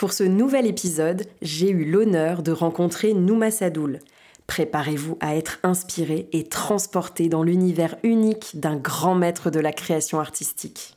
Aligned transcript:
Pour 0.00 0.14
ce 0.14 0.24
nouvel 0.24 0.66
épisode, 0.66 1.26
j'ai 1.42 1.68
eu 1.68 1.84
l'honneur 1.84 2.42
de 2.42 2.52
rencontrer 2.52 3.12
Nouma 3.12 3.50
Sadoul. 3.50 3.98
Préparez-vous 4.46 5.18
à 5.20 5.36
être 5.36 5.58
inspiré 5.62 6.26
et 6.32 6.44
transporté 6.44 7.28
dans 7.28 7.42
l'univers 7.42 7.96
unique 8.02 8.58
d'un 8.58 8.76
grand 8.76 9.14
maître 9.14 9.50
de 9.50 9.60
la 9.60 9.72
création 9.72 10.18
artistique. 10.18 10.96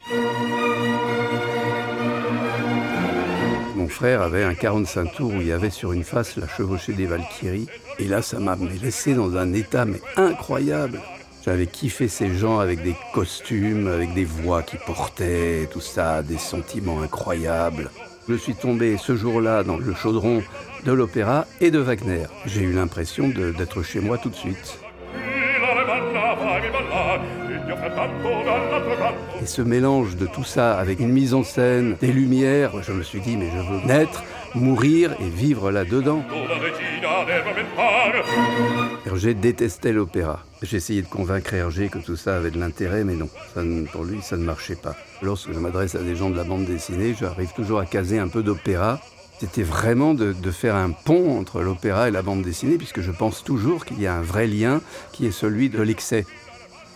Mon 3.75 3.89
frère 3.89 4.21
avait 4.21 4.45
un 4.45 4.53
45 4.53 5.15
tours 5.15 5.33
où 5.33 5.41
il 5.41 5.47
y 5.47 5.51
avait 5.51 5.69
sur 5.69 5.91
une 5.91 6.05
face 6.05 6.37
la 6.37 6.47
chevauchée 6.47 6.93
des 6.93 7.05
Valkyries. 7.05 7.67
Et 7.99 8.05
là, 8.05 8.21
ça 8.21 8.39
m'a 8.39 8.55
laissé 8.81 9.15
dans 9.15 9.35
un 9.35 9.51
état 9.51 9.83
mais 9.83 9.99
incroyable. 10.15 11.01
J'avais 11.43 11.67
kiffé 11.67 12.07
ces 12.07 12.33
gens 12.33 12.59
avec 12.59 12.81
des 12.81 12.95
costumes, 13.13 13.89
avec 13.89 14.13
des 14.13 14.23
voix 14.23 14.63
qui 14.63 14.77
portaient, 14.77 15.67
tout 15.73 15.81
ça, 15.81 16.23
des 16.23 16.37
sentiments 16.37 17.01
incroyables. 17.01 17.91
Je 18.29 18.35
suis 18.35 18.55
tombé 18.55 18.97
ce 18.97 19.17
jour-là 19.17 19.63
dans 19.63 19.77
le 19.77 19.93
chaudron 19.93 20.41
de 20.85 20.91
l'opéra 20.93 21.45
et 21.59 21.71
de 21.71 21.79
Wagner. 21.79 22.25
J'ai 22.45 22.61
eu 22.61 22.71
l'impression 22.71 23.27
d'être 23.27 23.83
chez 23.83 23.99
moi 23.99 24.17
tout 24.17 24.29
de 24.29 24.35
suite. 24.35 24.79
Et 29.41 29.45
ce 29.45 29.61
mélange 29.61 30.15
de 30.15 30.25
tout 30.25 30.43
ça 30.43 30.77
avec 30.77 30.99
une 30.99 31.09
mise 31.09 31.33
en 31.33 31.43
scène, 31.43 31.97
des 31.99 32.11
lumières, 32.11 32.81
je 32.81 32.91
me 32.91 33.03
suis 33.03 33.19
dit 33.19 33.37
mais 33.37 33.49
je 33.49 33.57
veux 33.57 33.85
naître, 33.85 34.23
mourir 34.55 35.13
et 35.19 35.29
vivre 35.29 35.71
là-dedans. 35.71 36.23
Hergé 39.05 39.33
détestait 39.33 39.91
l'opéra. 39.91 40.43
J'ai 40.61 40.77
essayé 40.77 41.01
de 41.01 41.07
convaincre 41.07 41.53
Hergé 41.53 41.89
que 41.89 41.99
tout 41.99 42.15
ça 42.15 42.37
avait 42.37 42.51
de 42.51 42.59
l'intérêt, 42.59 43.03
mais 43.03 43.15
non, 43.15 43.29
pour 43.91 44.03
lui, 44.05 44.21
ça 44.21 44.37
ne 44.37 44.43
marchait 44.43 44.75
pas. 44.75 44.95
Lorsque 45.21 45.51
je 45.51 45.59
m'adresse 45.59 45.95
à 45.95 45.99
des 45.99 46.15
gens 46.15 46.29
de 46.29 46.37
la 46.37 46.43
bande 46.43 46.65
dessinée, 46.65 47.15
j'arrive 47.19 47.53
toujours 47.53 47.79
à 47.79 47.85
caser 47.85 48.19
un 48.19 48.27
peu 48.27 48.43
d'opéra. 48.43 48.99
C'était 49.43 49.63
vraiment 49.63 50.13
de, 50.13 50.33
faire 50.51 50.77
un 50.77 50.91
pont 50.91 51.37
entre 51.37 51.61
l'opéra 51.61 52.07
et 52.07 52.11
la 52.11 52.21
bande 52.21 52.43
dessinée, 52.43 52.77
puisque 52.77 53.01
je 53.01 53.11
pense 53.11 53.43
toujours 53.43 53.83
qu'il 53.83 53.99
y 53.99 54.07
a 54.07 54.15
un 54.15 54.21
vrai 54.21 54.47
lien 54.47 54.79
qui 55.11 55.25
est 55.25 55.31
celui 55.31 55.69
de 55.69 55.81
l'excès. 55.81 56.25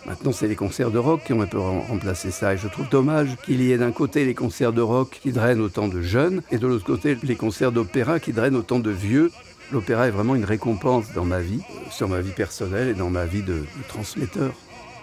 Maintenant, 0.06 0.32
c'est 0.32 0.48
les 0.48 0.56
concerts 0.56 0.90
de 0.90 0.96
rock 0.96 1.20
qui 1.26 1.34
ont 1.34 1.42
un 1.42 1.46
peu 1.46 1.58
remplacé 1.58 2.30
ça. 2.30 2.54
Et 2.54 2.56
je 2.56 2.66
trouve 2.66 2.88
dommage 2.88 3.36
qu'il 3.44 3.60
y 3.60 3.70
ait 3.70 3.76
d'un 3.76 3.92
côté 3.92 4.24
les 4.24 4.32
concerts 4.32 4.72
de 4.72 4.80
rock 4.80 5.18
qui 5.22 5.30
drainent 5.30 5.60
autant 5.60 5.88
de 5.88 6.00
jeunes, 6.00 6.40
et 6.50 6.56
de 6.56 6.66
l'autre 6.66 6.86
côté 6.86 7.18
les 7.22 7.36
concerts 7.36 7.70
d'opéra 7.70 8.18
qui 8.18 8.32
drainent 8.32 8.56
autant 8.56 8.78
de 8.78 8.90
vieux. 8.90 9.30
L'opéra 9.70 10.08
est 10.08 10.12
vraiment 10.12 10.34
une 10.34 10.46
récompense 10.46 11.12
dans 11.14 11.26
ma 11.26 11.40
vie, 11.40 11.60
euh, 11.60 11.90
sur 11.90 12.08
ma 12.08 12.22
vie 12.22 12.32
personnelle 12.32 12.88
et 12.88 12.94
dans 12.94 13.10
ma 13.10 13.26
vie 13.26 13.42
de, 13.42 13.56
de 13.56 13.88
transmetteur. 13.88 14.54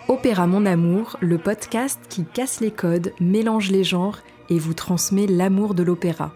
Opéra 0.07 0.47
Mon 0.47 0.65
Amour, 0.65 1.17
le 1.21 1.37
podcast 1.37 1.99
qui 2.09 2.25
casse 2.25 2.59
les 2.59 2.71
codes, 2.71 3.13
mélange 3.19 3.69
les 3.69 3.83
genres 3.83 4.17
et 4.49 4.57
vous 4.57 4.73
transmet 4.73 5.27
l'amour 5.27 5.75
de 5.75 5.83
l'opéra. 5.83 6.33